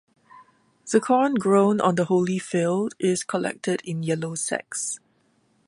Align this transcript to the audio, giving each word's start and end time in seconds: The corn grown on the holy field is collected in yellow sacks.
The 0.91 0.99
corn 0.99 1.35
grown 1.35 1.79
on 1.79 1.93
the 1.93 2.05
holy 2.05 2.39
field 2.39 2.95
is 2.97 3.23
collected 3.23 3.83
in 3.85 4.01
yellow 4.01 4.33
sacks. 4.33 4.99